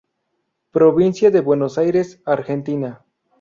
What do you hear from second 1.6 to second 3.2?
Aires, Argentina.